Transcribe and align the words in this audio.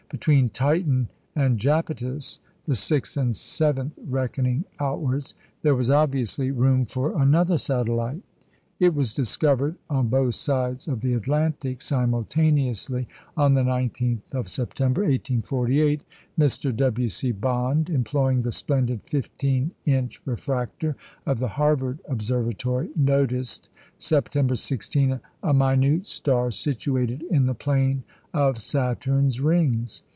Between 0.11 0.49
Titan 0.49 1.07
and 1.37 1.57
Japetus 1.57 2.39
the 2.67 2.75
sixth 2.75 3.15
and 3.15 3.33
seventh 3.33 3.93
reckoning 4.09 4.65
outwards 4.77 5.35
there 5.61 5.73
was 5.73 5.89
obviously 5.89 6.51
room 6.51 6.85
for 6.85 7.17
another 7.17 7.57
satellite. 7.57 8.21
It 8.77 8.93
was 8.93 9.13
discovered 9.13 9.75
on 9.89 10.09
both 10.09 10.33
sides 10.35 10.87
of 10.87 10.99
the 11.01 11.13
Atlantic 11.13 11.81
simultaneously, 11.81 13.07
on 13.37 13.53
the 13.53 13.61
19th 13.63 14.33
of 14.33 14.49
September, 14.49 15.01
1848. 15.01 16.01
Mr. 16.37 16.75
W. 16.75 17.07
C. 17.07 17.31
Bond, 17.31 17.89
employing 17.91 18.41
the 18.41 18.51
splendid 18.51 19.01
15 19.03 19.71
inch 19.85 20.19
refractor 20.25 20.95
of 21.27 21.37
the 21.37 21.47
Harvard 21.49 21.99
Observatory, 22.09 22.89
noticed, 22.95 23.69
September 23.99 24.55
16, 24.55 25.19
a 25.43 25.53
minute 25.53 26.07
star 26.07 26.49
situated 26.49 27.21
in 27.29 27.45
the 27.45 27.53
plane 27.53 28.03
of 28.33 28.57
Saturn's 28.59 29.39
rings. 29.39 30.01